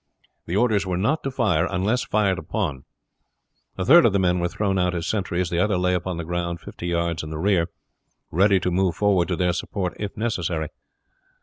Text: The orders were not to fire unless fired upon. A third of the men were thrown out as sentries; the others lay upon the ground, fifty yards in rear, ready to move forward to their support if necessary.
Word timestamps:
The 0.47 0.55
orders 0.55 0.83
were 0.83 0.97
not 0.97 1.21
to 1.21 1.29
fire 1.29 1.67
unless 1.69 2.05
fired 2.05 2.39
upon. 2.39 2.85
A 3.77 3.85
third 3.85 4.03
of 4.03 4.13
the 4.13 4.19
men 4.19 4.39
were 4.39 4.47
thrown 4.47 4.79
out 4.79 4.95
as 4.95 5.05
sentries; 5.05 5.51
the 5.51 5.59
others 5.59 5.77
lay 5.77 5.93
upon 5.93 6.17
the 6.17 6.23
ground, 6.25 6.59
fifty 6.59 6.87
yards 6.87 7.21
in 7.21 7.31
rear, 7.35 7.67
ready 8.31 8.59
to 8.61 8.71
move 8.71 8.95
forward 8.95 9.27
to 9.27 9.35
their 9.35 9.53
support 9.53 9.95
if 9.99 10.17
necessary. 10.17 10.69